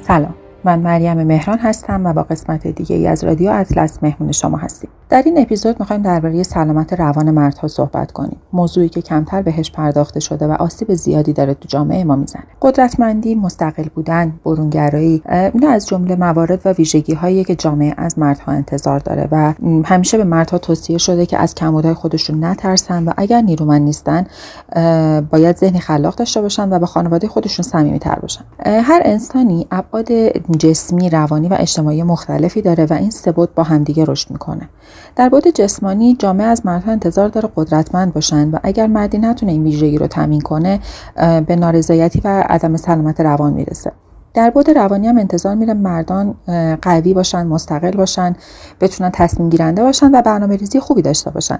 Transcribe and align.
سلام 0.00 0.34
من 0.63 0.79
مریم 0.79 1.23
مهران 1.23 1.57
هستم 1.57 2.05
و 2.05 2.13
با 2.13 2.23
قسمت 2.23 2.67
دیگه 2.67 2.95
ای 2.95 3.07
از 3.07 3.23
رادیو 3.23 3.51
اطلس 3.51 4.03
مهمون 4.03 4.31
شما 4.31 4.57
هستیم. 4.57 4.89
در 5.09 5.21
این 5.25 5.41
اپیزود 5.41 5.79
می‌خوایم 5.79 6.01
درباره 6.01 6.43
سلامت 6.43 6.93
روان 6.93 7.31
مردها 7.31 7.67
صحبت 7.67 8.11
کنیم. 8.11 8.37
موضوعی 8.53 8.89
که 8.89 9.01
کمتر 9.01 9.41
بهش 9.41 9.71
پرداخته 9.71 10.19
شده 10.19 10.47
و 10.47 10.51
آسیب 10.51 10.93
زیادی 10.93 11.33
داره 11.33 11.53
تو 11.53 11.67
جامعه 11.67 12.03
ما 12.03 12.15
می‌زنه. 12.15 12.43
قدرتمندی 12.61 13.35
مستقل 13.35 13.83
بودن 13.95 14.33
برونگرایی 14.45 15.23
اینا 15.53 15.69
از 15.69 15.87
جمله 15.87 16.15
موارد 16.15 16.61
و 16.65 16.69
ویژگی 16.69 17.13
هایی 17.13 17.43
که 17.43 17.55
جامعه 17.55 17.93
از 17.97 18.19
مردها 18.19 18.51
انتظار 18.51 18.99
داره 18.99 19.27
و 19.31 19.53
همیشه 19.85 20.17
به 20.17 20.23
مردها 20.23 20.57
توصیه 20.57 20.97
شده 20.97 21.25
که 21.25 21.37
از 21.37 21.55
کمبودهای 21.55 21.93
خودشون 21.93 22.43
نترسن 22.43 23.03
و 23.03 23.11
اگر 23.17 23.41
نیرومند 23.41 23.81
نیستن 23.81 24.25
باید 25.31 25.57
ذهنی 25.57 25.79
خلاق 25.79 26.15
داشته 26.15 26.41
باشن 26.41 26.73
و 26.73 26.79
به 26.79 26.85
خانواده 26.85 27.27
خودشون 27.27 27.63
صمیمیتر 27.63 28.15
باشن. 28.21 28.43
هر 28.65 29.01
انسانی 29.05 29.67
ابعاد 29.71 30.07
جسمی 30.51 31.09
روانی 31.09 31.47
و 31.47 31.55
اجتماعی 31.59 32.03
مختلفی 32.03 32.61
داره 32.61 32.85
و 32.85 32.93
این 32.93 33.09
سه 33.09 33.31
با 33.31 33.63
همدیگه 33.63 34.05
رشد 34.05 34.31
می‌کنه. 34.31 34.69
در 35.15 35.29
بعد 35.29 35.49
جسمانی 35.49 36.15
جامعه 36.15 36.47
از 36.47 36.65
مردها 36.65 36.91
انتظار 36.91 37.27
داره 37.27 37.49
قدرتمند 37.55 38.13
باشن 38.13 38.49
و 38.49 38.57
اگر 38.63 38.87
مردی 38.87 39.17
نتونه 39.17 39.51
این 39.51 39.63
ویژگی 39.63 39.97
رو 39.97 40.07
تامین 40.07 40.41
کنه 40.41 40.79
به 41.47 41.55
نارضایتی 41.55 42.21
و 42.23 42.43
عدم 42.49 42.77
سلامت 42.77 43.19
روان 43.19 43.53
می‌رسه. 43.53 43.91
در 44.33 44.49
بود 44.49 44.69
روانی 44.69 45.07
هم 45.07 45.17
انتظار 45.17 45.55
میره 45.55 45.73
مردان 45.73 46.35
قوی 46.81 47.13
باشن 47.13 47.47
مستقل 47.47 47.91
باشن 47.91 48.35
بتونن 48.81 49.09
تصمیم 49.13 49.49
گیرنده 49.49 49.83
باشن 49.83 50.15
و 50.15 50.21
برنامه 50.21 50.55
ریزی 50.55 50.79
خوبی 50.79 51.01
داشته 51.01 51.31
باشن. 51.31 51.59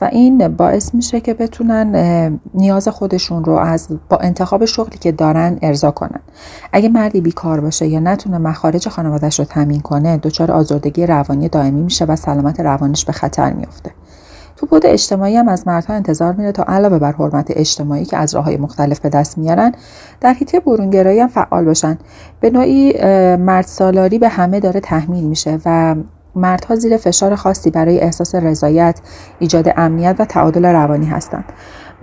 و 0.00 0.04
این 0.04 0.48
باعث 0.48 0.94
میشه 0.94 1.20
که 1.20 1.34
بتونن 1.34 2.40
نیاز 2.54 2.88
خودشون 2.88 3.44
رو 3.44 3.52
از 3.52 3.88
با 4.08 4.16
انتخاب 4.16 4.64
شغلی 4.64 4.98
که 4.98 5.12
دارن 5.12 5.58
ارضا 5.62 5.90
کنن. 5.90 6.20
اگه 6.72 6.88
مردی 6.88 7.20
بیکار 7.20 7.60
باشه 7.60 7.86
یا 7.86 8.00
نتونه 8.00 8.38
مخارج 8.38 8.88
خانوادهش 8.88 9.38
رو 9.38 9.44
تامین 9.44 9.80
کنه 9.80 10.16
دچار 10.16 10.50
آزردگی 10.50 11.06
روانی 11.06 11.48
دائمی 11.48 11.82
میشه 11.82 12.04
و 12.04 12.16
سلامت 12.16 12.60
روانش 12.60 13.04
به 13.04 13.12
خطر 13.12 13.52
میفته 13.52 13.90
تو 14.60 14.66
بود 14.66 14.86
اجتماعی 14.86 15.36
هم 15.36 15.48
از 15.48 15.66
مردها 15.66 15.94
انتظار 15.94 16.32
میره 16.32 16.52
تا 16.52 16.64
علاوه 16.68 16.98
بر 16.98 17.12
حرمت 17.12 17.46
اجتماعی 17.50 18.04
که 18.04 18.16
از 18.16 18.34
راههای 18.34 18.56
مختلف 18.56 19.00
به 19.00 19.08
دست 19.08 19.38
میارن 19.38 19.72
در 20.20 20.32
حیطه 20.32 20.60
برونگرایی 20.60 21.20
هم 21.20 21.28
فعال 21.28 21.64
باشن 21.64 21.98
به 22.40 22.50
نوعی 22.50 22.92
مرد 23.36 23.64
سالاری 23.64 24.18
به 24.18 24.28
همه 24.28 24.60
داره 24.60 24.80
تحمیل 24.80 25.24
میشه 25.24 25.58
و 25.66 25.96
مردها 26.34 26.76
زیر 26.76 26.96
فشار 26.96 27.34
خاصی 27.34 27.70
برای 27.70 28.00
احساس 28.00 28.34
رضایت، 28.34 29.00
ایجاد 29.38 29.72
امنیت 29.76 30.16
و 30.18 30.24
تعادل 30.24 30.64
روانی 30.64 31.06
هستند. 31.06 31.44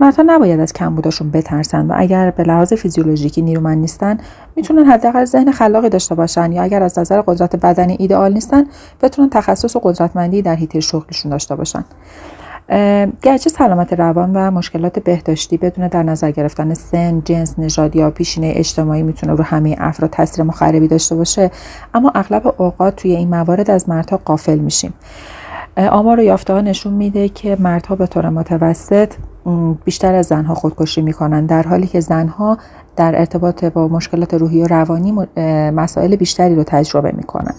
مردها 0.00 0.22
نباید 0.26 0.60
از 0.60 0.72
کمبوداشون 0.72 1.30
بترسن 1.30 1.86
و 1.86 1.94
اگر 1.96 2.30
به 2.30 2.42
لحاظ 2.42 2.72
فیزیولوژیکی 2.72 3.42
نیرومند 3.42 3.78
نیستن 3.78 4.18
می‌تونن 4.56 4.84
حداقل 4.84 5.24
ذهن 5.24 5.50
خلاقی 5.50 5.88
داشته 5.88 6.14
باشن 6.14 6.52
یا 6.52 6.62
اگر 6.62 6.82
از 6.82 6.98
نظر 6.98 7.20
قدرت 7.20 7.56
بدنی 7.56 7.96
ایدئال 7.98 8.32
نیستن 8.32 8.64
بتونن 9.02 9.30
تخصص 9.30 9.76
و 9.76 9.80
قدرتمندی 9.82 10.42
در 10.42 10.54
حیطه 10.54 10.80
شغلشون 10.80 11.30
داشته 11.30 11.56
باشن 11.56 11.84
گرچه 13.22 13.50
سلامت 13.50 13.92
روان 13.92 14.32
و 14.36 14.50
مشکلات 14.50 14.98
بهداشتی 14.98 15.56
بدون 15.56 15.88
در 15.88 16.02
نظر 16.02 16.30
گرفتن 16.30 16.74
سن، 16.74 17.22
جنس، 17.24 17.58
نژاد 17.58 17.96
یا 17.96 18.10
پیشینه 18.10 18.52
اجتماعی 18.56 19.02
می‌تونه 19.02 19.34
رو 19.34 19.44
همه 19.44 19.76
افراد 19.78 20.10
تاثیر 20.10 20.44
مخربی 20.44 20.88
داشته 20.88 21.14
باشه 21.14 21.50
اما 21.94 22.12
اغلب 22.14 22.54
اوقات 22.58 22.96
توی 22.96 23.16
این 23.16 23.28
موارد 23.28 23.70
از 23.70 23.88
مردها 23.88 24.20
قافل 24.24 24.58
میشیم. 24.58 24.94
آمار 25.76 26.20
و 26.20 26.22
یافته 26.22 26.52
ها 26.52 26.60
نشون 26.60 26.92
میده 26.92 27.28
که 27.28 27.56
مردها 27.60 27.96
به 27.96 28.06
طور 28.06 28.28
متوسط 28.28 29.12
بیشتر 29.84 30.14
از 30.14 30.26
زنها 30.26 30.54
خودکشی 30.54 31.02
می‌کنن 31.02 31.46
در 31.46 31.62
حالی 31.62 31.86
که 31.86 32.00
زنها 32.00 32.58
در 32.96 33.18
ارتباط 33.18 33.64
با 33.64 33.88
مشکلات 33.88 34.34
روحی 34.34 34.62
و 34.62 34.66
روانی 34.66 35.14
مسائل 35.70 36.16
بیشتری 36.16 36.54
رو 36.54 36.64
تجربه 36.64 37.12
می‌کنن. 37.12 37.54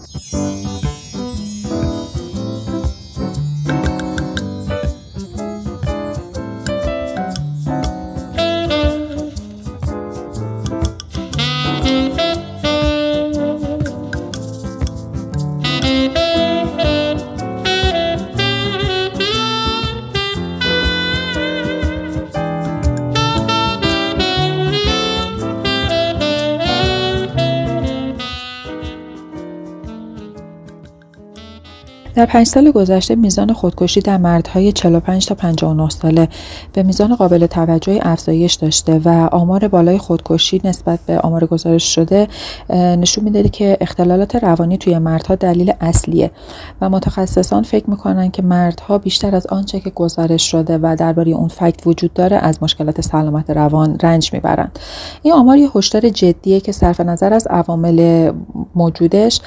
در 32.20 32.26
پنج 32.26 32.48
سال 32.48 32.72
گذشته 32.72 33.16
میزان 33.16 33.54
خودکشی 33.54 34.02
در 34.02 34.18
مردهای 34.18 34.72
45 34.72 35.26
تا 35.26 35.36
59 35.36 35.90
ساله 35.90 36.28
به 36.74 36.84
میزان 36.84 37.16
قابل 37.16 37.46
توجهی 37.46 38.00
افزایش 38.04 38.54
داشته 38.54 39.02
و 39.06 39.30
آمار 39.32 39.68
بالای 39.68 39.98
خودکشی 39.98 40.62
نسبت 40.64 41.00
به 41.08 41.20
آمار 41.20 41.46
گزارش 41.46 41.96
شده 41.96 42.28
نشون 42.70 43.24
میده 43.24 43.50
که 43.50 43.78
اختلالات 43.82 44.36
روانی 44.36 44.78
توی 44.78 44.98
مردها 44.98 45.36
دلیل 45.36 45.74
اصلیه 45.82 46.32
و 46.82 46.90
متخصصان 46.90 47.64
فکر 47.64 47.90
می‌کنن 47.90 48.32
که 48.32 48.42
مردها 48.42 48.98
بیشتر 48.98 49.36
از 49.36 49.48
آنچه 49.48 49.80
که 49.80 49.90
گزارش 49.90 50.52
شده 50.52 50.78
و 50.78 50.96
درباره 51.00 51.32
اون 51.32 51.48
فکت 51.48 51.88
وجود 51.88 52.14
داره 52.14 52.38
از 52.38 52.64
مشکلات 52.64 53.02
سلامت 53.02 53.50
روان 53.50 53.98
رنج 54.04 54.34
می‌برند. 54.34 54.80
این 55.22 55.34
آمار 55.34 55.58
یه 55.58 55.70
هشدار 55.76 56.10
جدیه 56.10 56.60
که 56.60 56.72
صرف 56.72 57.00
نظر 57.00 57.34
از 57.34 57.48
عوامل 57.48 58.32
موجودش 58.76 59.42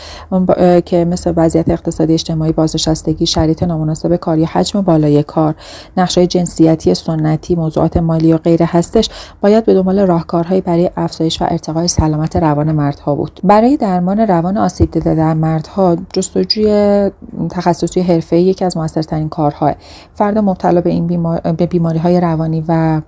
که 0.85 1.05
مثل 1.05 1.33
وضعیت 1.37 1.69
اقتصادی 1.69 2.13
اجتماعی 2.13 2.53
بازنشستگی 2.63 3.27
شرایط 3.27 3.63
نامناسب 3.63 4.17
کار 4.17 4.39
یا 4.39 4.47
حجم 4.53 4.81
بالای 4.81 5.23
کار 5.23 5.55
نقشهای 5.97 6.27
جنسیتی 6.27 6.95
سنتی 6.95 7.55
موضوعات 7.55 7.97
مالی 7.97 8.33
و 8.33 8.39
غیره 8.39 8.67
هستش 8.71 9.11
باید 9.41 9.65
به 9.65 9.75
دنبال 9.75 9.99
راهکارهایی 9.99 10.61
برای 10.61 10.91
افزایش 10.97 11.43
و 11.43 11.45
ارتقای 11.49 11.89
سلامت 11.89 12.37
روان 12.37 12.73
مردها 12.73 13.15
بود. 13.15 13.41
برای 13.45 13.77
درمان 13.77 14.21
روان 14.21 14.57
آسیب 14.57 14.91
دیده 14.91 15.15
در 15.15 15.35
مردها 15.35 15.97
جستجوی 16.13 17.11
تخصصی 17.51 18.01
حرفه‌ای 18.01 18.43
یکی 18.43 18.65
از 18.65 18.77
موثرترین 18.77 19.29
کارها 19.29 19.75
فرد 20.15 20.39
مبتلا 20.39 20.81
به 20.81 20.91
این 20.91 21.07
بیمار... 21.07 21.41
به 21.41 21.67
بیماری 21.67 21.99
های 21.99 22.21
روانی 22.21 22.65
و 22.69 23.01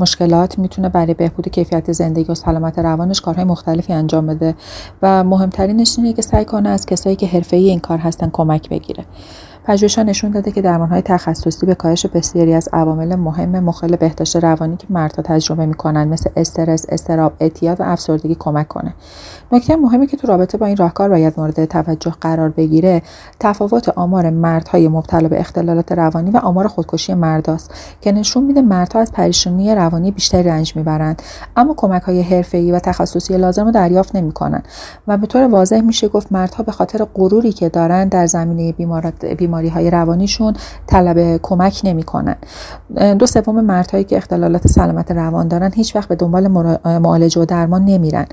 مشکلات 0.00 0.58
می‌تونه 0.58 0.88
برای 0.88 1.14
بهبود 1.14 1.48
کیفیت 1.48 1.92
زندگی 1.92 2.32
و 2.32 2.34
سلامت 2.34 2.78
روانش 2.78 3.20
کارهای 3.20 3.44
مختلفی 3.44 3.92
انجام 3.92 4.26
بده. 4.26 4.54
و 5.02 5.24
مهمترینش 5.24 5.98
اینه 5.98 6.12
که 6.12 6.22
سعی 6.22 6.44
کنه 6.44 6.68
از 6.68 6.86
کسایی 6.86 7.16
که 7.16 7.26
حرفه‌ای 7.26 7.68
این 7.68 7.80
کار 7.80 7.98
هستن 7.98 8.30
کمک 8.32 8.68
بگیره. 8.68 9.04
پژوهش‌ها 9.64 10.04
نشون 10.04 10.30
داده 10.30 10.52
که 10.52 10.62
درمانهای 10.62 11.02
تخصصی 11.02 11.66
به 11.66 11.74
کاهش 11.74 12.06
بسیاری 12.06 12.54
از 12.54 12.68
عوامل 12.72 13.16
مهم 13.16 13.60
مخل 13.60 13.96
بهداشت 13.96 14.36
روانی 14.36 14.76
که 14.76 14.86
مردها 14.90 15.22
تجربه 15.22 15.66
می‌کنن 15.66 16.08
مثل 16.08 16.30
استرس، 16.36 16.86
استراب، 16.88 17.32
اعتیاد 17.40 17.80
و 17.80 17.84
افسردگی 17.86 18.36
کمک 18.38 18.68
کنه. 18.68 18.94
نکته 19.52 19.76
مهمی 19.76 20.06
که 20.06 20.16
تو 20.16 20.26
رابطه 20.26 20.58
با 20.58 20.66
این 20.66 20.76
راهکار 20.76 21.08
باید 21.08 21.34
مورد 21.36 21.64
توجه 21.64 22.14
قرار 22.20 22.48
بگیره 22.48 23.02
تفاوت 23.40 23.88
آمار 23.88 24.30
مردهای 24.30 24.88
مبتلا 24.88 25.28
به 25.28 25.40
اختلالات 25.40 25.92
روانی 25.92 26.30
و 26.30 26.36
آمار 26.36 26.68
خودکشی 26.68 27.14
مرداست 27.14 27.74
که 28.00 28.12
نشون 28.12 28.44
میده 28.44 28.62
مردها 28.62 29.00
از 29.00 29.12
پریشانی 29.12 29.74
روانی 29.74 30.10
بیشتری 30.10 30.42
رنج 30.42 30.76
می‌برند 30.76 31.22
اما 31.56 31.74
کمک 31.76 32.02
های 32.02 32.22
حرفه‌ای 32.22 32.72
و 32.72 32.78
تخصصی 32.78 33.36
لازم 33.36 33.64
رو 33.64 33.70
دریافت 33.70 34.16
نمی‌کنن 34.16 34.62
و 35.08 35.16
به 35.16 35.26
طور 35.26 35.48
واضح 35.48 35.80
میشه 35.80 36.08
گفت 36.08 36.32
مردها 36.32 36.62
به 36.62 36.72
خاطر 36.72 37.04
غروری 37.14 37.52
که 37.52 37.68
دارن 37.68 38.08
در 38.08 38.26
زمینه 38.26 38.72
بیمارات 38.72 39.14
بیماری 39.50 39.68
های 39.68 39.90
روانیشون 39.90 40.54
طلب 40.86 41.40
کمک 41.42 41.80
نمی‌کنن. 41.84 42.36
دو 43.18 43.26
سوم 43.26 43.60
مردهایی 43.60 44.04
که 44.04 44.16
اختلالات 44.16 44.66
سلامت 44.66 45.10
روان 45.10 45.48
دارن 45.48 45.70
هیچ 45.74 45.96
وقت 45.96 46.08
به 46.08 46.14
دنبال 46.14 46.48
معالجه 46.84 47.40
و 47.40 47.44
درمان 47.44 47.84
نمیرن. 47.84 48.26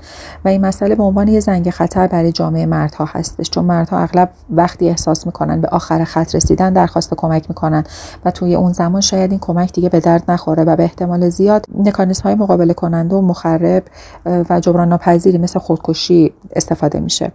و 0.44 0.48
این 0.48 0.66
مسئله 0.66 0.94
به 0.94 1.02
عنوان 1.02 1.28
یه 1.28 1.40
زنگ 1.40 1.70
خطر 1.70 2.06
برای 2.06 2.32
جامعه 2.32 2.66
مردها 2.66 3.04
هستش. 3.08 3.50
چون 3.50 3.64
مردها 3.64 3.98
اغلب 3.98 4.30
وقتی 4.50 4.88
احساس 4.88 5.26
می‌کنن 5.26 5.60
به 5.60 5.68
آخر 5.68 6.04
خط 6.04 6.34
رسیدن 6.34 6.72
درخواست 6.72 7.14
کمک 7.16 7.44
می‌کنن 7.48 7.84
و 8.24 8.30
توی 8.30 8.54
اون 8.54 8.72
زمان 8.72 9.00
شاید 9.00 9.30
این 9.30 9.40
کمک 9.40 9.72
دیگه 9.72 9.88
به 9.88 10.00
درد 10.00 10.30
نخوره 10.30 10.64
و 10.64 10.76
به 10.76 10.82
احتمال 10.82 11.28
زیاد 11.28 11.66
مکانیزم 11.74 12.22
های 12.22 12.34
مقابله 12.34 12.74
کننده 12.74 13.16
و 13.16 13.20
مخرب 13.20 13.82
و 14.26 14.60
جبران 14.60 14.88
ناپذیری 14.88 15.38
مثل 15.38 15.58
خودکشی 15.58 16.32
استفاده 16.56 17.00
میشه. 17.00 17.32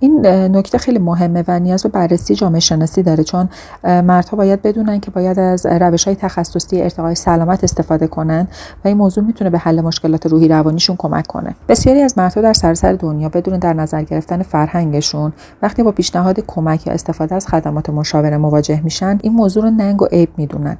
این 0.00 0.26
نکته 0.26 0.78
خیلی 0.78 0.98
مهمه 0.98 1.44
و 1.48 1.58
نیاز 1.58 1.82
به 1.82 1.88
بررسی 1.88 2.34
جامعه 2.34 2.60
شناسی 2.60 3.02
داره 3.02 3.24
چون 3.24 3.48
مردها 3.84 4.36
باید 4.36 4.62
بدونن 4.62 5.00
که 5.00 5.10
باید 5.10 5.38
از 5.38 5.66
روش 5.66 6.04
های 6.04 6.16
تخصصی 6.16 6.82
ارتقای 6.82 7.14
سلامت 7.14 7.64
استفاده 7.64 8.06
کنن 8.06 8.48
و 8.84 8.88
این 8.88 8.96
موضوع 8.96 9.24
می‌تونه 9.24 9.50
به 9.50 9.58
حل 9.58 9.80
مشکلات 9.80 10.26
روحی 10.26 10.48
روانیشون 10.48 10.96
کمک 10.96 11.26
کنه. 11.26 11.54
بسیاری 11.68 12.00
از 12.00 12.18
مردها 12.18 12.40
در 12.40 12.52
سراسر 12.52 12.92
دنیا 12.92 13.28
بدون 13.28 13.58
در 13.58 13.72
نظر 13.72 14.02
گرفتن 14.02 14.42
فرهنگشون 14.42 15.32
وقتی 15.62 15.82
با 15.82 15.92
پیشنهاد 15.92 16.40
کمک 16.46 16.86
یا 16.86 16.92
استفاده 16.92 17.34
از 17.34 17.46
خدمات 17.46 17.90
مشاوره 17.90 18.36
مواجه 18.36 18.80
میشن 18.84 19.18
این 19.22 19.32
موضوع 19.32 19.62
رو 19.62 19.70
ننگ 19.70 20.02
و 20.02 20.06
عیب 20.06 20.28
می‌دونن. 20.36 20.76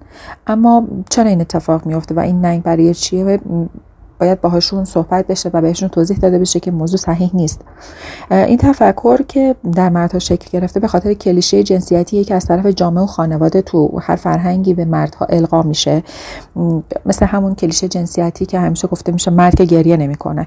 اما 0.46 0.84
چرا 1.10 1.28
این 1.28 1.40
اتفاق 1.40 1.86
میفته 1.86 2.14
و 2.14 2.18
این 2.18 2.40
ننگ 2.40 2.62
برای 2.62 2.94
چیه 2.94 3.40
باید 4.20 4.40
باهاشون 4.40 4.84
صحبت 4.84 5.26
بشه 5.26 5.50
و 5.52 5.60
بهشون 5.60 5.88
توضیح 5.88 6.16
داده 6.16 6.38
بشه 6.38 6.60
که 6.60 6.70
موضوع 6.70 6.98
صحیح 6.98 7.30
نیست. 7.34 7.60
این 8.30 8.56
تفکر 8.56 9.22
که 9.22 9.54
در 9.74 9.88
مردها 9.88 10.18
شکل 10.18 10.58
گرفته 10.58 10.80
به 10.80 10.88
خاطر 10.88 11.14
کلیشه 11.14 11.62
جنسیتی 11.62 12.24
که 12.24 12.34
از 12.34 12.46
طرف 12.46 12.66
جامعه 12.66 13.04
و 13.04 13.06
خانواده 13.06 13.62
تو 13.62 13.98
هر 14.02 14.16
فرهنگی 14.16 14.74
به 14.74 14.84
مردها 14.84 15.26
القا 15.28 15.62
میشه. 15.62 16.02
مثل 17.06 17.26
همون 17.26 17.54
کلیشه 17.54 17.88
جنسیتی 17.88 18.46
که 18.46 18.58
همیشه 18.58 18.88
گفته 18.88 19.12
میشه 19.12 19.30
مرد 19.30 19.54
که 19.54 19.64
گریه 19.64 19.96
نمی‌کنه. 19.96 20.46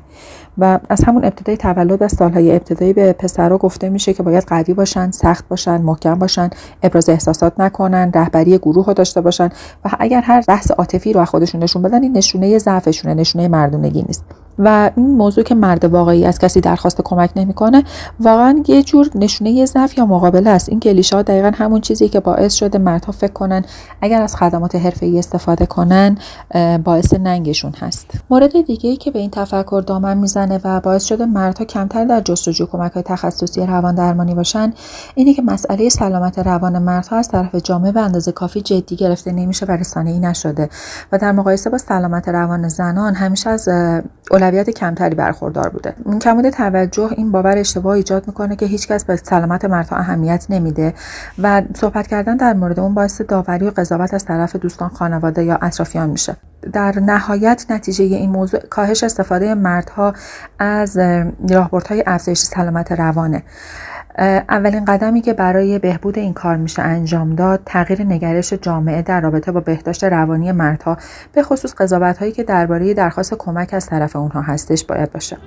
و 0.57 0.79
از 0.89 1.03
همون 1.03 1.25
ابتدای 1.25 1.57
تولد 1.57 2.03
از 2.03 2.11
سالهای 2.11 2.51
ابتدایی 2.51 2.93
به 2.93 3.13
پسرها 3.13 3.57
گفته 3.57 3.89
میشه 3.89 4.13
که 4.13 4.23
باید 4.23 4.43
قوی 4.47 4.73
باشن 4.73 5.11
سخت 5.11 5.47
باشن 5.47 5.81
محکم 5.81 6.19
باشن 6.19 6.49
ابراز 6.83 7.09
احساسات 7.09 7.59
نکنن 7.59 8.11
رهبری 8.15 8.57
گروه 8.57 8.85
رو 8.85 8.93
داشته 8.93 9.21
باشن. 9.21 9.49
و 9.85 9.89
اگر 9.99 10.21
هر 10.21 10.43
بحث 10.47 10.71
عاطفی 10.71 11.13
رو 11.13 11.19
از 11.21 11.29
خودشون 11.29 11.63
نشون 11.63 11.81
بدن 11.81 12.03
این 12.03 12.17
نشونه 12.17 12.57
ضعفشونه 12.57 13.13
نشونه 13.13 13.47
مردونگی 13.59 14.01
نیست 14.03 14.25
و 14.59 14.91
این 14.95 15.11
موضوع 15.11 15.43
که 15.43 15.55
مرد 15.55 15.85
واقعی 15.85 16.25
از 16.25 16.39
کسی 16.39 16.61
درخواست 16.61 17.01
کمک 17.03 17.29
نمی‌کنه 17.35 17.83
واقعا 18.19 18.63
یه 18.67 18.83
جور 18.83 19.09
نشونه 19.15 19.65
ضعف 19.65 19.97
یا 19.97 20.05
مقابله 20.05 20.49
است. 20.49 20.69
این 20.69 20.79
کلیشه 20.79 21.15
ها 21.15 21.21
دقیقا 21.21 21.51
همون 21.55 21.81
چیزی 21.81 22.09
که 22.09 22.19
باعث 22.19 22.53
شده 22.53 22.77
مردها 22.77 23.11
فکر 23.11 23.33
کنن 23.33 23.65
اگر 24.01 24.21
از 24.21 24.35
خدمات 24.35 24.75
ای 25.01 25.19
استفاده 25.19 25.65
کنن 25.65 26.17
باعث 26.83 27.13
ننگشون 27.13 27.73
هست. 27.79 28.11
مورد 28.29 28.61
دیگه 28.61 28.89
ای 28.89 28.97
که 28.97 29.11
به 29.11 29.19
این 29.19 29.29
تفکر 29.29 29.83
دامن 29.87 30.17
می‌زنه 30.17 30.59
و 30.63 30.79
باعث 30.79 31.03
شده 31.03 31.25
مردها 31.25 31.65
کمتر 31.65 32.05
در 32.05 32.21
جستجو 32.21 32.65
کمک 32.65 32.91
های 32.91 33.03
تخصصی 33.03 33.65
روان 33.65 33.95
درمانی 33.95 34.35
باشن 34.35 34.73
اینه 35.15 35.33
که 35.33 35.41
مسئله 35.41 35.89
سلامت 35.89 36.39
روان 36.39 36.79
مردها 36.79 37.17
از 37.17 37.27
طرف 37.27 37.55
جامعه 37.55 37.91
به 37.91 38.01
اندازه 38.01 38.31
کافی 38.31 38.61
جدی 38.61 38.95
گرفته 38.95 39.31
نمیشه 39.31 39.65
و 39.65 39.77
ای 40.05 40.19
نشده. 40.19 40.69
و 41.11 41.17
در 41.17 41.31
مقایسه 41.31 41.69
با 41.69 41.77
سلامت 41.77 42.29
روان 42.29 42.67
زنان 42.67 43.15
همیشه 43.15 43.49
از 43.49 43.69
اولویت 44.31 44.69
کمتری 44.69 45.15
برخوردار 45.15 45.69
بوده. 45.69 45.95
کمبود 46.21 46.49
توجه 46.49 47.09
این 47.17 47.31
باور 47.31 47.57
اشتباه 47.57 47.95
ایجاد 47.95 48.27
می‌کنه 48.27 48.55
که 48.55 48.65
هیچکس 48.65 49.05
به 49.05 49.15
سلامت 49.15 49.65
مردها 49.65 49.95
اهمیت 49.95 50.45
نمیده 50.49 50.93
و 51.39 51.61
صحبت 51.75 52.07
کردن 52.07 52.37
در 52.37 52.53
مورد 52.53 52.79
اون 52.79 52.93
باعث 52.93 53.21
داوری 53.21 53.67
و 53.67 53.71
قضاوت 53.77 54.13
از 54.13 54.25
طرف 54.25 54.55
دوستان 54.55 54.89
خانواده 54.89 55.43
یا 55.43 55.59
اطرافیان 55.61 56.09
میشه. 56.09 56.35
در 56.73 56.99
نهایت 56.99 57.65
نتیجه 57.69 58.03
این 58.03 58.29
موضوع 58.29 58.59
کاهش 58.59 59.03
استفاده 59.03 59.53
مردها 59.53 60.13
از 60.59 60.97
راهبردهای 61.49 62.03
افزایش 62.07 62.39
سلامت 62.39 62.91
روانه. 62.91 63.43
اولین 64.19 64.85
قدمی 64.85 65.21
که 65.21 65.33
برای 65.33 65.79
بهبود 65.79 66.19
این 66.19 66.33
کار 66.33 66.55
میشه 66.55 66.81
انجام 66.81 67.35
داد 67.35 67.61
تغییر 67.65 68.03
نگرش 68.03 68.53
جامعه 68.53 69.01
در 69.01 69.21
رابطه 69.21 69.51
با 69.51 69.59
بهداشت 69.59 70.03
روانی 70.03 70.51
مردها 70.51 70.97
به 71.33 71.43
خصوص 71.43 71.75
قضاوت 71.75 72.17
هایی 72.17 72.31
که 72.31 72.43
درباره 72.43 72.93
درخواست 72.93 73.33
کمک 73.33 73.73
از 73.73 73.85
طرف 73.85 74.15
اونها 74.15 74.41
هستش 74.41 74.83
باید 74.83 75.11
باشه. 75.11 75.37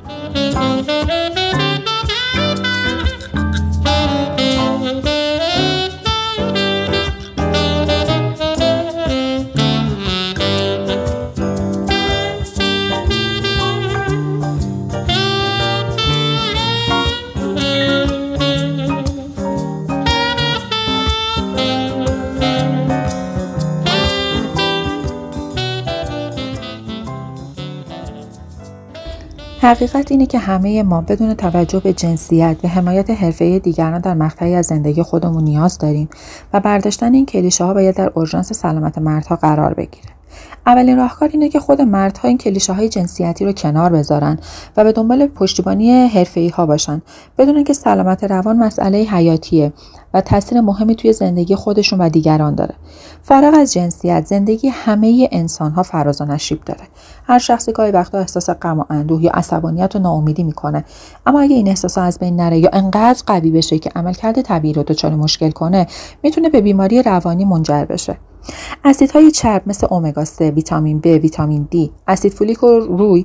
حقیقت 29.72 30.10
اینه 30.10 30.26
که 30.26 30.38
همه 30.38 30.82
ما 30.82 31.00
بدون 31.00 31.34
توجه 31.34 31.80
به 31.80 31.92
جنسیت 31.92 32.56
به 32.62 32.68
حمایت 32.68 33.10
حرفه 33.10 33.58
دیگران 33.58 34.00
در 34.00 34.14
مقطعی 34.14 34.54
از 34.54 34.66
زندگی 34.66 35.02
خودمون 35.02 35.44
نیاز 35.44 35.78
داریم 35.78 36.08
و 36.52 36.60
برداشتن 36.60 37.14
این 37.14 37.26
کلیشه 37.26 37.64
ها 37.64 37.74
باید 37.74 37.96
در 37.96 38.12
اورژانس 38.14 38.52
سلامت 38.52 38.98
مردها 38.98 39.36
قرار 39.36 39.74
بگیره. 39.74 40.08
اولین 40.66 40.96
راهکار 40.96 41.28
اینه 41.32 41.48
که 41.48 41.60
خود 41.60 41.80
مردها 41.80 42.28
این 42.28 42.38
کلیشه 42.38 42.72
های 42.72 42.88
جنسیتی 42.88 43.44
رو 43.44 43.52
کنار 43.52 43.92
بذارن 43.92 44.38
و 44.76 44.84
به 44.84 44.92
دنبال 44.92 45.26
پشتیبانی 45.26 45.90
حرفه‌ای 45.90 46.48
ها 46.48 46.66
باشن. 46.66 47.02
بدون 47.38 47.64
که 47.64 47.72
سلامت 47.72 48.24
روان 48.24 48.56
مسئله 48.56 48.98
حیاتیه 48.98 49.72
و 50.14 50.20
تاثیر 50.20 50.60
مهمی 50.60 50.94
توی 50.94 51.12
زندگی 51.12 51.54
خودشون 51.54 52.00
و 52.00 52.08
دیگران 52.08 52.54
داره. 52.54 52.74
فارغ 53.22 53.54
از 53.54 53.72
جنسیت 53.72 54.26
زندگی 54.26 54.68
همه 54.68 55.28
انسان 55.32 55.72
ها 55.72 55.82
فراز 55.82 56.20
و 56.20 56.24
نشیب 56.24 56.64
داره. 56.64 56.80
هر 57.26 57.38
شخصی 57.38 57.72
گاهی 57.72 57.90
وقتا 57.90 58.18
احساس 58.18 58.50
غم 58.50 58.80
و 58.80 58.84
اندوه 58.90 59.24
یا 59.24 59.30
عصبانیت 59.30 59.96
و 59.96 59.98
ناامیدی 59.98 60.42
می‌کنه. 60.42 60.84
اما 61.26 61.40
اگه 61.40 61.56
این 61.56 61.68
احساس 61.68 61.98
از 61.98 62.18
بین 62.18 62.36
نره 62.36 62.58
یا 62.58 62.70
انقدر 62.72 63.22
قوی 63.26 63.50
بشه 63.50 63.78
که 63.78 63.90
عملکرد 63.96 64.42
طبیعی 64.42 64.74
رو 64.74 64.82
دچار 64.82 65.14
مشکل 65.14 65.50
کنه 65.50 65.86
می‌تونه 66.22 66.48
به 66.48 66.60
بیماری 66.60 67.02
روانی 67.02 67.44
منجر 67.44 67.84
بشه. 67.84 68.18
اسیدهای 68.84 69.30
چرب 69.30 69.62
مثل 69.66 69.86
امگا 69.90 70.24
3 70.24 70.50
ویتامین 70.50 71.00
B 71.00 71.06
ویتامین 71.06 71.68
D. 71.74 71.90
اسید 72.08 72.32
فولیک 72.32 72.62
و 72.62 72.78
روی 72.78 73.24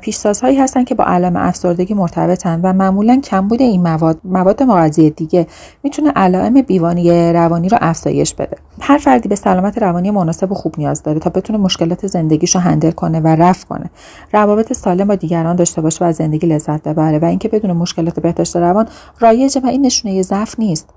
پیشسازهایی 0.00 0.58
هستند 0.58 0.86
که 0.86 0.94
با 0.94 1.04
علائم 1.04 1.36
افسردگی 1.36 1.94
مرتبطن 1.94 2.60
و 2.62 2.72
معمولا 2.72 3.20
کمبود 3.20 3.62
این 3.62 3.82
مواد. 3.82 4.18
مواد 4.24 4.62
مغذی 4.62 5.10
دیگه 5.10 5.46
می‌تونه 5.82 6.10
علائم 6.10 6.62
بیوانی 6.62 7.32
روانی 7.32 7.68
رو 7.68 7.78
افزایش 7.80 8.34
بده. 8.34 8.56
هر 8.80 8.98
فردی 8.98 9.28
به 9.28 9.36
سلامت 9.36 9.78
روانی 9.78 10.10
مناسب 10.10 10.52
و 10.52 10.54
خوب 10.54 10.74
نیاز 10.78 11.02
داره 11.02 11.18
تا 11.18 11.30
بتونه 11.30 11.58
مشکلات 11.58 12.06
زندگیشو 12.06 12.58
هندل 12.58 12.90
کنه 12.90 13.20
و 13.20 13.26
رفع 13.26 13.66
کنه. 13.66 13.90
روابط 14.32 14.72
سالم 14.72 15.08
با 15.08 15.14
دیگران 15.14 15.56
داشته 15.56 15.80
باشه 15.80 16.04
و 16.04 16.08
از 16.08 16.16
زندگی 16.16 16.46
لذت 16.46 16.82
ببره 16.82 17.18
و 17.18 17.24
اینکه 17.24 17.48
بدون 17.48 17.72
مشکلات 17.72 18.20
بهداشت 18.20 18.56
روان 18.56 18.88
رایجه 19.20 19.60
و 19.60 19.66
این 19.66 19.86
نشونه 19.86 20.22
ضعف 20.22 20.58
نیست. 20.58 20.88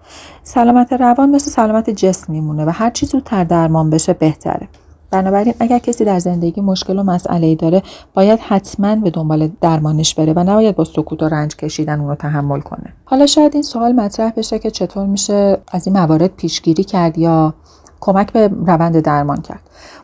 سلامت 0.44 0.94
روان 0.94 1.30
مثل 1.30 1.52
سلامت 1.52 1.90
جسم 1.90 2.34
میمونه 2.34 2.66
و 2.66 2.70
هر 2.70 2.90
چی 2.90 3.06
زودتر 3.06 3.37
درمان 3.44 3.90
بشه 3.90 4.14
بهتره. 4.14 4.68
بنابراین 5.12 5.54
اگر 5.60 5.80
کسی 5.80 6.06
در 6.06 6.20
زندگی 6.20 6.62
مشکل 6.62 7.00
و 7.00 7.04
مسئله 7.04 7.56
داره 7.56 7.84
باید 8.14 8.40
حتما 8.40 8.96
به 8.96 9.10
دنبال 9.10 9.50
درمانش 9.62 10.16
بره 10.16 10.34
و 10.34 10.40
نباید 10.40 10.76
با 10.76 10.84
سکوت 10.84 11.24
و 11.24 11.30
رنج 11.30 11.56
کشیدن 11.56 12.00
اون 12.00 12.10
رو 12.10 12.16
تحمل 12.16 12.60
کنه. 12.60 12.94
حالا 13.06 13.26
شاید 13.26 13.54
این 13.54 13.64
سوال 13.64 13.92
مطرح 13.92 14.32
بشه 14.38 14.60
که 14.60 14.72
چطور 14.72 15.06
میشه 15.06 15.58
از 15.72 15.88
این 15.88 15.98
موارد 15.98 16.36
پیشگیری 16.36 16.84
کرد 16.84 17.18
یا 17.18 17.54
کمک 18.00 18.32
به 18.32 18.48
روند 18.48 19.00
درمان 19.00 19.42
کرد. 19.42 19.62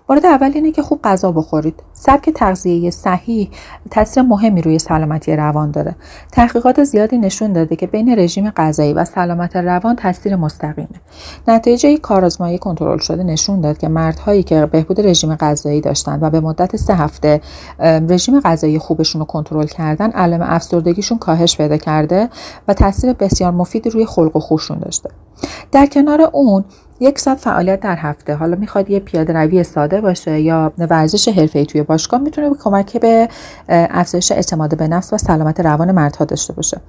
مورد 0.10 0.26
اول 0.26 0.52
اینه 0.54 0.72
که 0.72 0.82
خوب 0.82 1.00
غذا 1.04 1.32
بخورید. 1.32 1.84
سبک 1.94 2.30
تغذیه 2.30 2.92
صحیح 2.92 3.50
تاثیر 3.92 4.24
مهمی 4.24 4.62
روی 4.62 4.80
سلامتی 4.80 5.36
روان 5.36 5.72
داره. 5.72 5.96
تحقیقات 6.32 6.84
زیادی 6.84 7.18
نشون 7.18 7.54
داده 7.54 7.76
که 7.76 7.88
بین 7.88 8.20
رژیم 8.20 8.50
غذایی 8.50 8.94
و 8.94 9.06
سلامت 9.06 9.56
روان 9.56 9.96
تاثیر 9.96 10.36
مستقیمه. 10.36 10.88
نتیجه 11.48 11.98
کارآزمایی 11.98 12.58
کنترل 12.58 12.98
شده 12.98 13.24
نشون 13.24 13.62
داد 13.62 13.78
که 13.78 13.88
مردهایی 13.88 14.44
که 14.44 14.66
بهبود 14.66 15.02
رژیم 15.02 15.36
غذایی 15.36 15.82
داشتن 15.82 16.20
و 16.22 16.30
به 16.30 16.40
مدت 16.40 16.76
سه 16.76 16.96
هفته 16.96 17.42
رژیم 17.80 18.40
غذایی 18.40 18.80
خوبشون 18.80 19.20
رو 19.20 19.26
کنترل 19.26 19.68
کردن 19.68 20.12
علائم 20.12 20.42
افسردگیشون 20.42 21.18
کاهش 21.18 21.58
پیدا 21.58 21.78
کرده 21.78 22.30
و 22.68 22.74
تاثیر 22.74 23.14
بسیار 23.14 23.52
مفیدی 23.52 23.90
روی 23.90 24.06
خلق 24.06 24.36
و 24.36 24.40
خوشون 24.40 24.78
داشته. 24.80 25.10
در 25.72 25.86
کنار 25.86 26.22
اون 26.34 26.66
یک 27.00 27.20
ساعت 27.20 27.38
فعالیت 27.38 27.80
در 27.80 27.96
هفته. 27.96 28.36
حالا 28.36 28.56
می‌خواد 28.56 28.90
یه 28.90 29.00
پیاده 29.00 29.34
روی 29.34 29.64
ساده 29.64 30.02
باشه 30.02 30.40
یا 30.40 30.74
ورزش 30.78 31.28
حرفه‌ای 31.28 31.66
توی 31.66 31.84
باشگاه 31.84 32.22
می‌تونه 32.22 32.50
به 32.50 32.56
کمک 32.56 32.98
به 32.98 33.30
افزایش 33.70 34.32
اعتماد 34.32 34.78
به 34.78 34.88
نفس 34.88 35.14
و 35.14 35.18
سلامت 35.18 35.60
روان 35.60 35.92
مردها 35.92 36.26
داشته 36.26 36.54
باشه. 36.54 36.82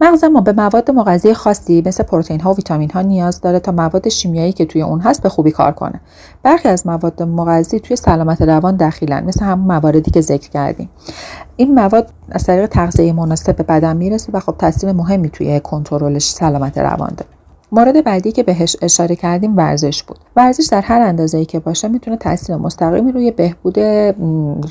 مغز 0.00 0.24
ما 0.24 0.40
به 0.40 0.52
مواد 0.52 0.90
مغذی 0.90 1.34
خاصی 1.34 1.82
مثل 1.86 2.02
پروتئین 2.02 2.40
ها 2.40 2.52
و 2.52 2.56
ویتامین 2.56 2.90
ها 2.90 3.02
نیاز 3.02 3.40
داره 3.40 3.60
تا 3.60 3.72
مواد 3.72 4.08
شیمیایی 4.08 4.52
که 4.52 4.64
توی 4.64 4.82
اون 4.82 5.00
هست 5.00 5.22
به 5.22 5.28
خوبی 5.28 5.50
کار 5.50 5.72
کنه. 5.72 6.00
برخی 6.42 6.68
از 6.68 6.86
مواد 6.86 7.22
مغذی 7.22 7.80
توی 7.80 7.96
سلامت 7.96 8.42
روان 8.42 8.76
دخیلن 8.76 9.24
مثل 9.24 9.44
همون 9.44 9.74
مواردی 9.74 10.10
که 10.10 10.20
ذکر 10.20 10.50
کردیم. 10.50 10.90
این 11.56 11.74
مواد 11.74 12.10
از 12.30 12.44
طریق 12.44 12.66
تغذیه 12.66 13.12
مناسب 13.12 13.56
به 13.56 13.62
بدن 13.62 13.96
می‌رسه 13.96 14.32
و 14.32 14.40
خب 14.40 14.54
تاثیر 14.58 14.92
مهمی 14.92 15.30
توی 15.30 15.60
کنترل 15.60 16.18
سلامت 16.18 16.78
روان 16.78 17.10
داره. 17.16 17.30
مورد 17.72 18.04
بعدی 18.04 18.32
که 18.32 18.42
بهش 18.42 18.76
اشاره 18.82 19.16
کردیم 19.16 19.56
ورزش 19.56 20.02
بود. 20.02 20.18
ورزش 20.36 20.68
در 20.70 20.80
هر 20.80 21.00
اندازه‌ای 21.00 21.44
که 21.44 21.58
باشه 21.58 21.88
می‌تونه 21.88 22.16
تاثیر 22.16 22.56
مستقیمی 22.56 23.12
روی 23.12 23.30
بهبود 23.30 23.78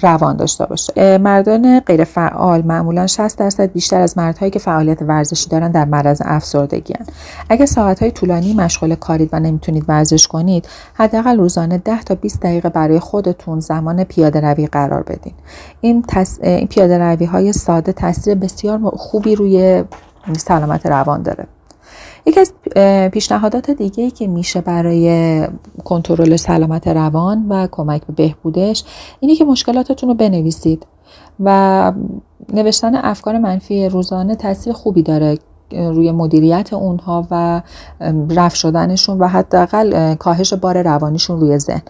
روان 0.01 0.35
داشته 0.37 0.65
باشه. 0.65 1.17
مردان 1.17 1.79
غیر 1.79 2.03
فعال 2.03 2.61
معمولا 2.61 3.07
60 3.07 3.39
درصد 3.39 3.71
بیشتر 3.71 4.01
از 4.01 4.17
مردهایی 4.17 4.51
که 4.51 4.59
فعالیت 4.59 5.01
ورزشی 5.01 5.49
دارن 5.49 5.71
در 5.71 5.85
معرض 5.85 6.21
افسردگی 6.25 6.93
هن. 6.99 7.05
اگر 7.49 7.65
ساعت‌های 7.65 8.11
طولانی 8.11 8.53
مشغول 8.53 8.95
کارید 8.95 9.29
و 9.33 9.39
نمی‌تونید 9.39 9.85
ورزش 9.87 10.27
کنید 10.27 10.67
حداقل 10.93 11.37
روزانه 11.37 11.77
10 11.77 12.03
تا 12.03 12.15
20 12.15 12.41
دقیقه 12.41 12.69
برای 12.69 12.99
خودتون 12.99 13.59
زمان 13.59 14.03
پیاده 14.03 14.39
روی 14.41 14.67
قرار 14.67 15.03
بدین. 15.03 15.33
این, 15.81 16.03
تس... 16.07 16.39
این 16.41 16.67
پیاده 16.67 16.97
روی 16.97 17.25
های 17.25 17.53
ساده 17.53 17.93
تاثیر 17.93 18.35
بسیار 18.35 18.79
خوبی 18.97 19.35
روی 19.35 19.83
سلامت 20.37 20.85
روان 20.85 21.21
داره. 21.21 21.47
یکی 22.25 22.39
از 22.39 22.53
پیشنهادات 23.11 23.71
دیگه 23.71 24.03
ای 24.03 24.11
که 24.11 24.27
میشه 24.27 24.61
برای 24.61 25.47
کنترل 25.83 26.35
سلامت 26.35 26.87
روان 26.87 27.45
و 27.49 27.67
کمک 27.71 28.01
به 28.05 28.13
بهبودش 28.13 28.83
اینه 29.19 29.35
که 29.35 29.45
مشکلاتتون 29.45 30.09
رو 30.09 30.15
بنویسید 30.15 30.85
و 31.39 31.93
نوشتن 32.53 32.95
افکار 32.95 33.37
منفی 33.37 33.89
روزانه 33.89 34.35
تاثیر 34.35 34.73
خوبی 34.73 35.01
داره 35.01 35.37
روی 35.71 36.11
مدیریت 36.11 36.73
اونها 36.73 37.27
و 37.31 37.61
رفع 38.29 38.55
شدنشون 38.55 39.19
و 39.19 39.27
حداقل 39.27 40.15
کاهش 40.15 40.53
بار 40.53 40.81
روانیشون 40.81 41.39
روی 41.39 41.57
ذهن. 41.57 41.81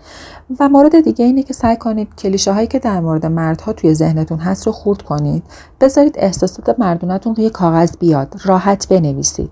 و 0.60 0.70
مورد 0.70 1.00
دیگه 1.00 1.25
اینه 1.25 1.44
که 1.44 1.54
سعی 1.54 1.75
کنید 1.77 2.15
کلیشه 2.18 2.54
هایی 2.54 2.68
که 2.68 2.80
در 2.80 3.00
مورد 3.00 3.25
مردها 3.25 3.74
توی 3.74 3.94
ذهنتون 3.94 4.39
هست 4.39 4.65
رو 4.65 4.72
خورد 4.72 5.01
کنید. 5.01 5.44
بذارید 5.82 6.15
احساسات 6.18 6.80
مردونتون 6.80 7.36
روی 7.36 7.50
کاغذ 7.50 7.98
بیاد 7.98 8.36
راحت 8.46 8.88
بنویسید. 8.88 9.50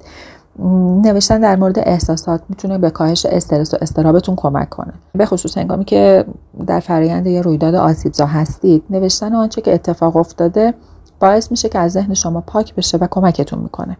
نوشتن 1.03 1.39
در 1.39 1.55
مورد 1.55 1.79
احساسات 1.79 2.41
می‌تونه 2.49 2.77
به 2.77 2.89
کاهش 2.89 3.25
استرس 3.25 3.73
و 3.73 3.77
استرابتون 3.81 4.35
کمک 4.35 4.69
کنه. 4.69 4.93
به 5.13 5.25
خصوص 5.25 5.57
هنگامی 5.57 5.85
که 5.85 6.25
در 6.67 6.79
فرایند 6.79 7.27
یه 7.27 7.41
رویداد 7.41 7.75
آسیبزا 7.75 8.25
هستید 8.25 8.83
نوشتن 8.89 9.35
آنچه 9.35 9.61
که 9.61 9.73
اتفاق 9.73 10.15
افتاده 10.15 10.73
باعث 11.19 11.51
میشه 11.51 11.69
که 11.69 11.79
از 11.79 11.91
ذهن 11.91 12.13
شما 12.13 12.41
پاک 12.41 12.75
بشه 12.75 12.97
و 12.97 13.07
کمکتون 13.11 13.59
می‌کنه. 13.59 13.97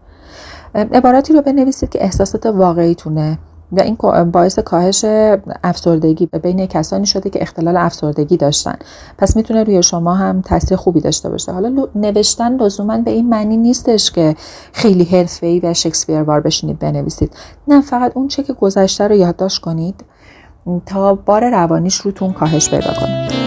عباراتی 0.75 1.33
رو 1.33 1.41
بنویسید 1.41 1.89
که 1.89 2.03
احساسات 2.03 2.45
واقعیتونه. 2.45 3.37
و 3.77 3.81
این 3.81 3.97
باعث 4.31 4.59
کاهش 4.59 5.05
افسردگی 5.63 6.25
بین 6.25 6.65
کسانی 6.65 7.05
شده 7.05 7.29
که 7.29 7.41
اختلال 7.41 7.77
افسردگی 7.77 8.37
داشتن. 8.37 8.75
پس 9.17 9.35
می‌تونه 9.35 9.63
روی 9.63 9.83
شما 9.83 10.13
هم 10.13 10.41
تاثیر 10.41 10.77
خوبی 10.77 11.01
داشته 11.01 11.29
باشه. 11.29 11.51
حالا 11.51 11.87
نوشتن 11.95 12.55
لزوما 12.55 12.97
به 12.97 13.11
این 13.11 13.29
معنی 13.29 13.57
نیستش 13.57 14.11
که 14.11 14.35
خیلی 14.73 15.03
حرفه‌ای 15.03 15.59
و 15.59 15.73
شکسپیر 15.73 16.23
بشینید 16.23 16.79
بنویسید. 16.79 17.31
نه 17.67 17.81
فقط 17.81 18.11
اون 18.15 18.27
چه 18.27 18.43
که 18.43 18.53
گذشته 18.53 19.07
رو 19.07 19.15
یادداشت 19.15 19.61
کنید 19.61 20.03
تا 20.85 21.15
بار 21.15 21.49
روانیش 21.49 21.95
روتون 21.95 22.33
کاهش 22.33 22.69
پیدا 22.69 22.93
کنه. 22.93 23.42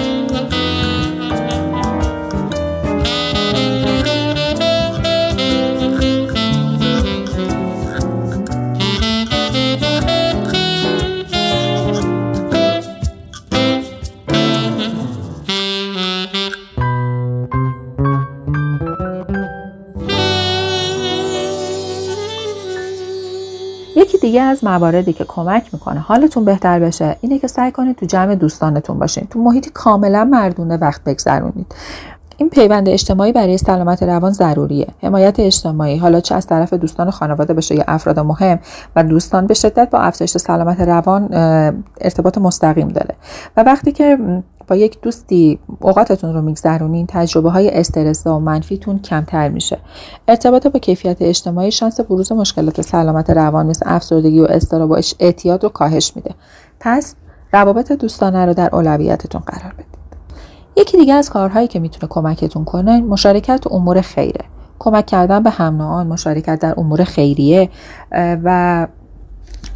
یکی 23.97 24.19
دیگه 24.19 24.43
از 24.43 24.65
مواردی 24.65 25.13
که 25.13 25.25
کمک 25.25 25.69
می‌کنه 25.73 26.01
حالتون 26.01 26.45
بهتر 26.45 26.81
بشه 26.81 27.17
اینه 27.21 27.39
که 27.39 27.49
سعی 27.49 27.73
کنید 27.73 27.97
تو 27.97 28.07
جمع 28.07 28.35
دوستانتون 28.35 28.99
باشین. 28.99 29.27
تو 29.31 29.39
محیطی 29.39 29.71
کاملا 29.75 30.25
مردونه 30.25 30.77
وقت 30.77 31.05
بگذرونید. 31.05 31.75
این 32.37 32.51
پیوند 32.51 32.89
اجتماعی 32.89 33.33
برای 33.33 33.59
سلامت 33.59 34.03
روان 34.03 34.33
ضروریه. 34.33 34.87
حمایت 35.03 35.41
اجتماعی 35.41 35.97
حالا 35.97 36.21
چه 36.21 36.35
از 36.35 36.47
طرف 36.47 36.73
دوستان 36.73 37.11
خانواده 37.11 37.55
بشه 37.55 37.75
یا 37.75 37.85
افراد 37.89 38.21
مهم 38.21 38.59
و 38.97 39.05
دوستان 39.05 39.47
به 39.47 39.55
شدت 39.55 39.91
با 39.91 39.99
افزایش 39.99 40.37
سلامت 40.37 40.81
روان 40.81 41.29
ارتباط 42.01 42.39
مستقیم 42.39 42.89
داره. 42.89 43.15
و 43.57 43.63
وقتی 43.63 43.93
که 43.93 44.19
با 44.69 44.77
یک 44.77 45.01
دوستی 45.01 45.59
اوقاتتون 45.81 46.35
رو 46.35 46.43
میگذرونین 46.43 47.07
تجربه 47.09 47.51
های 47.51 47.71
استرس 47.71 48.27
و 48.27 48.39
منفیتون 48.39 48.99
کمتر 48.99 49.49
میشه. 49.49 49.79
ارتباط 50.29 50.67
با 50.67 50.79
کیفیت 50.79 51.17
اجتماعی 51.21 51.71
شانس 51.71 52.01
بروز 52.01 52.33
مشکلات 52.33 52.83
سلامت 52.83 53.31
روان 53.31 53.67
مثل 53.67 53.83
افسردگی 53.89 54.41
و 54.41 54.47
اضطراب 54.51 54.91
و 54.91 55.01
اعتیاد 55.21 55.63
رو 55.63 55.69
کاهش 55.69 56.13
میده. 56.17 56.35
پس 56.81 57.15
روابط 57.53 57.93
دوستانه 57.93 58.47
رو 58.47 58.55
در 58.55 58.69
اولویتتون 58.73 59.41
قرار 59.41 59.73
بدید. 59.73 59.87
یکی 60.77 60.99
دیگه 60.99 61.15
از 61.15 61.31
کارهایی 61.31 61.69
که 61.69 61.79
می‌تونه 61.79 62.09
کمکتون 62.09 62.65
کنه 62.65 63.01
مشارکت 63.01 63.65
امور 63.71 64.01
خیره. 64.01 64.45
کمک 64.79 65.07
کردن 65.07 65.43
به 65.43 65.51
هم 65.51 66.07
مشارکت 66.07 66.59
در 66.59 66.75
امور 66.77 67.05
خیریه 67.05 67.71
و 68.45 68.87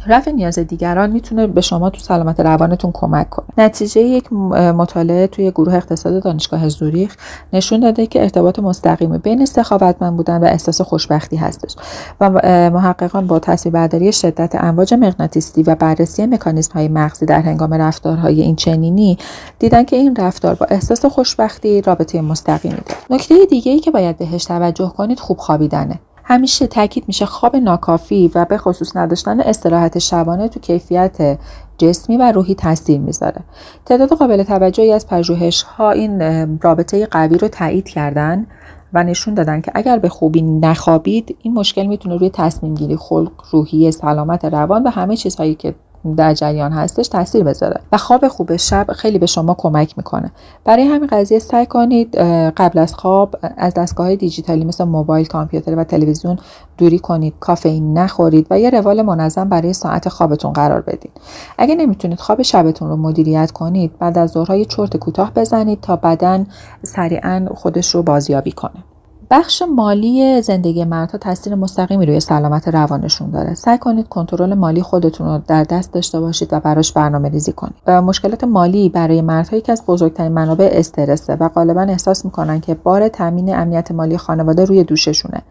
رفع 0.07 0.31
نیاز 0.31 0.59
دیگران 0.59 1.09
می‌تونه 1.09 1.47
به 1.47 1.61
شما 1.61 1.89
تو 1.89 1.99
سلامت 1.99 2.39
روانتون 2.39 2.91
کمک 2.93 3.29
کنه. 3.29 3.45
نتیجه 3.57 4.01
یک 4.01 4.33
مطالعه 4.33 5.27
توی 5.27 5.51
گروه 5.51 5.73
اقتصاد 5.73 6.23
دانشگاه 6.23 6.69
زوریخ 6.69 7.15
نشون 7.53 7.79
داده 7.79 8.07
که 8.07 8.21
ارتباط 8.21 8.59
مستقیم 8.59 9.17
بین 9.17 9.45
سخاوتمند 9.45 10.17
بودن 10.17 10.43
و 10.43 10.45
احساس 10.45 10.81
خوشبختی 10.81 11.35
هستش 11.35 11.75
و 12.21 12.29
محققان 12.69 13.27
با 13.27 13.39
تصویر 13.39 13.73
برداری 13.73 14.11
شدت 14.11 14.55
امواج 14.55 14.93
مغناطیسی 14.93 15.63
و 15.63 15.75
بررسی 15.75 16.25
مکانیزم 16.25 16.73
های 16.73 16.87
مغزی 16.87 17.25
در 17.25 17.41
هنگام 17.41 17.73
رفتارهای 17.73 18.41
این 18.41 18.55
چنینی 18.55 19.17
دیدن 19.59 19.83
که 19.83 19.95
این 19.95 20.15
رفتار 20.15 20.55
با 20.55 20.65
احساس 20.69 21.05
خوشبختی 21.05 21.81
رابطه 21.81 22.21
مستقیمی 22.21 22.75
داره. 22.75 22.99
نکته 23.09 23.45
دیگه 23.49 23.71
ای 23.71 23.79
که 23.79 23.91
باید 23.91 24.17
بهش 24.17 24.45
توجه 24.45 24.93
کنید 24.97 25.19
خوب 25.19 25.37
خوابیدنه. 25.37 25.99
همیشه 26.31 26.67
تاکید 26.67 27.03
میشه 27.07 27.25
خواب 27.25 27.55
ناکافی 27.55 28.31
و 28.35 28.45
به 28.45 28.57
خصوص 28.57 28.95
نداشتن 28.95 29.39
استراحت 29.39 29.99
شبانه 29.99 30.47
تو 30.47 30.59
کیفیت 30.59 31.39
جسمی 31.77 32.17
و 32.17 32.31
روحی 32.31 32.55
تاثیر 32.55 32.99
می‌ذاره. 32.99 33.41
تعداد 33.85 34.09
قابل 34.09 34.43
توجهی 34.43 34.93
از 34.93 35.07
پژوهش 35.07 35.63
ها 35.63 35.91
این 35.91 36.21
رابطه 36.61 37.05
قوی 37.05 37.37
رو 37.37 37.47
تایید 37.47 37.89
کردن 37.89 38.47
و 38.93 39.03
نشون 39.03 39.33
دادن 39.33 39.61
که 39.61 39.71
اگر 39.75 39.99
به 39.99 40.09
خوبی 40.09 40.41
نخوابید 40.41 41.37
این 41.41 41.53
مشکل 41.53 41.85
می‌تونه 41.85 42.17
روی 42.17 42.29
تصمیم 42.29 42.75
گیری 42.75 42.95
خلق 42.95 43.31
روحی 43.51 43.91
سلامت 43.91 44.45
روان 44.45 44.83
و 44.83 44.89
همه 44.89 45.15
چیزهایی 45.15 45.55
که 45.55 45.75
در 46.17 46.33
جریان 46.33 46.71
هستش 46.71 47.07
تاثیر 47.07 47.43
بذاره 47.43 47.81
و 47.91 47.97
خواب 47.97 48.27
خوب 48.27 48.55
شب 48.55 48.91
خیلی 48.91 49.19
به 49.19 49.25
شما 49.25 49.55
کمک 49.57 49.97
می‌کنه. 49.97 50.31
برای 50.65 50.83
همین 50.83 51.07
قضیه 51.11 51.39
سعی 51.39 51.65
کنید 51.65 52.15
قبل 52.57 52.79
از 52.79 52.93
خواب 52.93 53.35
از 53.57 53.73
دستگاه 53.73 54.15
دیجیتالی 54.15 54.65
مثل 54.65 54.83
موبایل 54.83 55.25
کامپیوتر 55.25 55.75
و 55.75 55.83
تلویزیون 55.83 56.37
دوری 56.77 56.99
کنید 56.99 57.33
کافئین 57.39 57.97
نخورید 57.97 58.47
و 58.49 58.59
یه 58.59 58.69
روال 58.69 59.01
منظم 59.01 59.49
برای 59.49 59.73
ساعت 59.73 60.09
خوابتون 60.09 60.53
قرار 60.53 60.81
بدید 60.81 61.11
اگه 61.57 61.75
نمی‌تونید 61.75 62.19
خواب 62.19 62.41
شبتون 62.41 62.89
رو 62.89 62.95
مدیریت 62.95 63.51
کنید 63.51 63.91
بعد 63.99 64.17
از 64.17 64.31
ظهرهای 64.31 64.65
چرت 64.65 64.97
کوتاه 64.97 65.31
بزنید 65.33 65.81
تا 65.81 65.95
بدن 65.95 66.47
سریعا 66.83 67.47
خودش 67.55 67.95
رو 67.95 68.03
بازیابی 68.03 68.51
کنه. 68.51 68.83
بخش 69.31 69.63
مالی 69.75 70.41
زندگی 70.41 70.85
مردها 70.85 71.17
تاثیر 71.17 71.55
مستقیمی 71.55 72.05
روی 72.05 72.19
سلامت 72.19 72.67
روانشون 72.67 73.29
داره. 73.29 73.53
سعی 73.53 73.77
کنید 73.77 74.07
کنترل 74.07 74.53
مالی 74.53 74.81
خودتون 74.81 75.27
رو 75.27 75.41
در 75.47 75.63
دست 75.63 75.93
داشته 75.93 76.19
باشید 76.19 76.49
و 76.53 76.59
براش 76.59 76.93
برنامه 76.93 77.29
ریزی 77.29 77.51
کنید. 77.51 77.89
مشکلات 77.89 78.43
مالی 78.43 78.89
برای 78.89 79.21
مردها 79.21 79.57
یکی 79.57 79.71
از 79.71 79.83
بزرگترین 79.87 80.31
منابع 80.31 80.69
استرسه 80.71 81.35
و 81.35 81.49
غالبا 81.49 81.81
احساس 81.81 82.25
می‌کنن 82.25 82.59
که 82.59 82.73
بار 82.73 83.07
تامین 83.07 83.55
امنیت 83.55 83.91
مالی 83.91 84.17
خانواده 84.17 84.65
روی 84.65 84.83
دوششونه. 84.83 85.41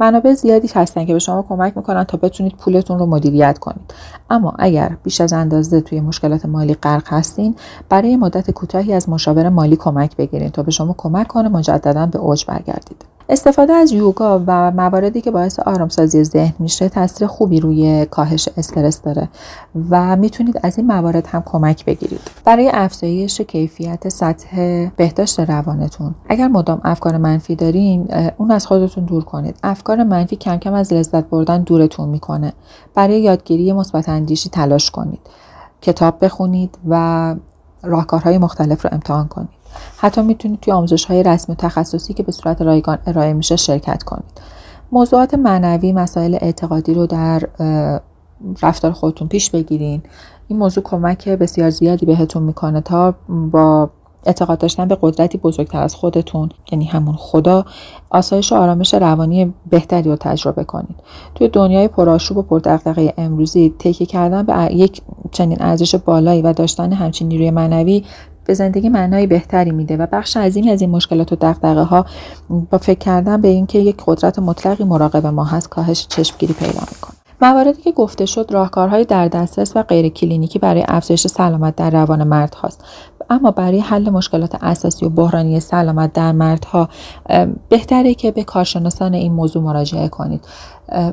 منابع 0.00 0.32
زیادی 0.32 0.68
هستن 0.74 1.04
که 1.04 1.12
به 1.12 1.18
شما 1.18 1.42
کمک 1.48 1.76
می‌کنن 1.76 2.04
تا 2.04 2.18
بتونید 2.22 2.56
پولتون 2.56 2.98
رو 2.98 3.06
مدیریت 3.06 3.58
کنید. 3.58 3.94
اما 4.30 4.52
اگر 4.58 4.96
بیش 5.02 5.20
از 5.20 5.32
اندازه 5.32 5.80
توی 5.80 6.00
مشکلات 6.00 6.46
مالی 6.46 6.74
غرق 6.74 7.12
هستین 7.12 7.56
برای 7.88 8.16
مدت 8.16 8.50
کوتاهی 8.50 8.92
از 8.92 9.08
مشاور 9.08 9.48
مالی 9.48 9.76
کمک 9.76 10.16
بگیرید 10.16 10.52
تا 10.52 10.62
به 10.62 10.70
شما 10.70 10.94
کمک 10.98 11.26
کنه 11.26 11.48
مجددا 11.48 12.06
به 12.06 12.18
اوج 12.18 12.46
برگردید. 12.46 13.04
استفاده 13.28 13.72
از 13.72 13.92
یوگا 13.92 14.44
و 14.46 14.70
مواردی 14.70 15.20
که 15.20 15.30
باعث 15.30 15.58
آرامسازی 15.58 16.24
ذهن 16.24 16.54
میشه 16.58 16.88
تاثیر 16.88 17.26
خوبی 17.26 17.60
روی 17.60 18.06
کاهش 18.10 18.48
استرس 18.56 19.02
داره 19.02 19.28
و 19.90 20.16
می‌تونید 20.16 20.60
از 20.62 20.78
این 20.78 20.86
موارد 20.86 21.26
هم 21.26 21.42
کمک 21.46 21.84
بگیرید. 21.84 22.20
برای 22.44 22.70
افزایش 22.74 23.40
کیفیت 23.40 24.08
سطح 24.08 24.86
بهداشت 24.96 25.40
روانتون 25.40 26.14
اگر 26.28 26.48
مدام 26.48 26.80
افکار 26.84 27.16
منفی 27.16 27.56
دارین 27.56 28.08
اون 28.36 28.50
از 28.50 28.66
خودتون 28.66 29.04
دور 29.04 29.24
کنید. 29.24 29.56
افکار 29.62 30.02
منفی 30.02 30.36
کم 30.36 30.56
کم 30.56 30.72
از 30.72 30.92
لذت 30.92 31.24
بردن 31.24 31.62
دورتون 31.62 32.08
می‌کنه. 32.08 32.52
برای 32.94 33.20
یادگیری 33.20 33.72
مثبت 33.72 34.08
اندیشی 34.08 34.48
تلاش 34.48 34.90
کنید. 34.90 35.20
کتاب 35.82 36.24
بخونید 36.24 36.78
و 36.88 37.34
راهکارهای 37.82 38.38
مختلف 38.38 38.84
رو 38.84 38.90
امتحان 38.92 39.28
کنید. 39.28 39.63
حتی 39.96 40.22
می‌تونید 40.22 40.60
توی 40.60 40.72
آموزش 40.72 41.04
های 41.04 41.22
رسمی 41.22 41.54
و 41.54 41.56
تخصصی 41.58 42.14
که 42.14 42.22
به 42.22 42.32
صورت 42.32 42.62
رایگان 42.62 42.98
ارائه 43.06 43.32
میشه 43.32 43.56
شرکت 43.56 44.02
کنید. 44.02 44.40
موضوعات 44.92 45.34
معنوی 45.34 45.92
مسائل 45.92 46.38
اعتقادی 46.40 46.94
رو 46.94 47.06
در 47.06 47.42
رفتار 48.62 48.92
خودتون 48.92 49.28
پیش 49.28 49.50
بگیرین. 49.50 50.02
این 50.48 50.58
موضوع 50.58 50.84
کمک 50.84 51.28
بسیار 51.28 51.70
زیادی 51.70 52.06
بهتون 52.06 52.42
می‌کنه 52.42 52.80
تا 52.80 53.14
با 53.28 53.90
اعتقاد 54.26 54.58
داشتن 54.58 54.88
به 54.88 54.98
قدرتی 55.00 55.38
بزرگتر 55.38 55.82
از 55.82 55.94
خودتون 55.94 56.48
یعنی 56.72 56.84
همون 56.84 57.14
خدا 57.18 57.64
آسایش 58.10 58.52
و 58.52 58.54
آرامش 58.54 58.94
روانی 58.94 59.54
بهتری 59.70 60.10
رو 60.10 60.16
تجربه 60.16 60.64
کنید. 60.64 60.96
توی 61.34 61.48
دنیای 61.48 61.88
پرآشوب 61.88 62.36
و 62.36 62.42
پردقدقه 62.42 63.14
امروزی 63.16 63.74
تکیه 63.78 64.06
کردن 64.06 64.42
به 64.42 64.74
یک 64.74 65.02
چنین 65.32 65.58
ارزش 65.60 65.94
بالایی 65.94 66.42
و 66.42 66.52
داشتن 66.52 66.92
همچین 66.92 67.28
نیروی 67.28 67.50
معنوی 67.50 68.04
به 68.44 68.54
زندگی 68.54 68.88
معنای 68.88 69.26
بهتری 69.26 69.70
میده 69.70 69.96
و 69.96 70.06
بخش 70.12 70.36
عظیمی 70.36 70.70
از 70.70 70.80
این 70.80 70.90
مشکلات 70.90 71.32
و 71.32 71.36
دقدقه 71.36 71.82
ها 71.82 72.06
با 72.70 72.78
فکر 72.78 72.98
کردن 72.98 73.40
به 73.40 73.48
اینکه 73.48 73.78
یک 73.78 73.96
قدرت 74.06 74.38
مطلقی 74.38 74.84
مراقب 74.84 75.26
ما 75.26 75.44
هست 75.44 75.68
کاهش 75.68 76.06
چشمگیری 76.08 76.52
پیدا 76.52 76.80
می‌کنه. 76.92 77.14
مواردی 77.42 77.82
که 77.82 77.92
گفته 77.92 78.26
شد 78.26 78.48
راهکارهای 78.50 79.04
در 79.04 79.28
دسترس 79.28 79.76
و 79.76 79.82
غیر 79.82 80.08
کلینیکی 80.08 80.58
برای 80.58 80.84
افزایش 80.88 81.26
سلامت 81.26 81.76
در 81.76 81.90
روان 81.90 82.24
مرد 82.24 82.54
هاست. 82.54 82.84
اما 83.30 83.50
برای 83.50 83.80
حل 83.80 84.10
مشکلات 84.10 84.56
اساسی 84.62 85.06
و 85.06 85.08
بحرانی 85.08 85.60
سلامت 85.60 86.12
در 86.12 86.32
مردها 86.32 86.88
بهتره 87.68 88.14
که 88.14 88.30
به 88.30 88.44
کارشناسان 88.44 89.14
این 89.14 89.32
موضوع 89.32 89.62
مراجعه 89.62 90.08
کنید. 90.08 90.44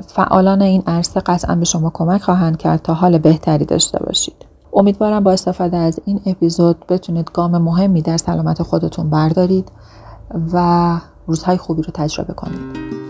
فعالان 0.06 0.62
این 0.62 0.82
عرصه 0.86 1.20
قطعا 1.20 1.54
به 1.54 1.64
شما 1.64 1.90
کمک 1.94 2.22
خواهند 2.22 2.56
کرد 2.56 2.82
تا 2.82 2.94
حال 2.94 3.18
بهتری 3.18 3.64
داشته 3.64 3.98
باشید. 3.98 4.51
امیدوارم 4.72 5.24
با 5.24 5.32
استفاده 5.32 5.76
از 5.76 6.00
این 6.04 6.20
اپیزود 6.26 6.86
بتونید 6.86 7.30
گام 7.34 7.58
مهمی 7.58 8.02
در 8.02 8.16
سلامت 8.16 8.62
خودتون 8.62 9.10
بردارید 9.10 9.68
و 10.52 10.98
روزهای 11.26 11.56
خوبی 11.56 11.82
رو 11.82 11.90
تجربه 11.94 12.32
کنید. 12.32 13.01